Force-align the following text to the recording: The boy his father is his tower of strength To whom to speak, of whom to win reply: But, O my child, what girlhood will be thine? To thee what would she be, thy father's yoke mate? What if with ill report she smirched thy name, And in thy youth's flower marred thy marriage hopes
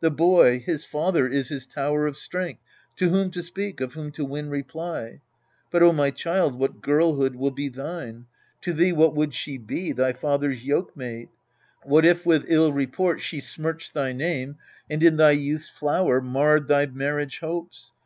The 0.00 0.10
boy 0.10 0.58
his 0.60 0.86
father 0.86 1.28
is 1.28 1.50
his 1.50 1.66
tower 1.66 2.06
of 2.06 2.16
strength 2.16 2.62
To 2.96 3.10
whom 3.10 3.30
to 3.32 3.42
speak, 3.42 3.82
of 3.82 3.92
whom 3.92 4.10
to 4.12 4.24
win 4.24 4.48
reply: 4.48 5.20
But, 5.70 5.82
O 5.82 5.92
my 5.92 6.10
child, 6.10 6.58
what 6.58 6.80
girlhood 6.80 7.34
will 7.36 7.50
be 7.50 7.68
thine? 7.68 8.24
To 8.62 8.72
thee 8.72 8.92
what 8.92 9.14
would 9.14 9.34
she 9.34 9.58
be, 9.58 9.92
thy 9.92 10.14
father's 10.14 10.64
yoke 10.64 10.96
mate? 10.96 11.28
What 11.82 12.06
if 12.06 12.24
with 12.24 12.46
ill 12.48 12.72
report 12.72 13.20
she 13.20 13.38
smirched 13.40 13.92
thy 13.92 14.14
name, 14.14 14.56
And 14.88 15.02
in 15.02 15.18
thy 15.18 15.32
youth's 15.32 15.68
flower 15.68 16.22
marred 16.22 16.68
thy 16.68 16.86
marriage 16.86 17.40
hopes 17.40 17.92